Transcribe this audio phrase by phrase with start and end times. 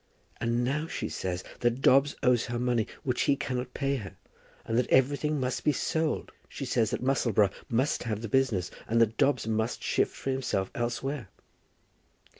[0.37, 4.17] "And now she says that Dobbs owes her money which he cannot pay her,
[4.65, 6.31] and that everything must be sold.
[6.49, 10.71] She says that Musselboro must have the business, and that Dobbs must shift for himself
[10.73, 11.29] elsewhere."